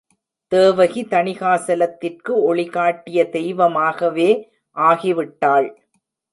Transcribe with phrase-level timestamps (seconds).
[0.51, 4.29] தேவகி தணிகாசலத்திற்கு ஒளி காட்டிய தெய்வமாகவே
[4.75, 5.69] ஆகிவிட்டாள்.